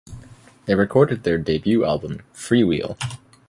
[0.65, 2.97] They recorded their debut album, Freewheel!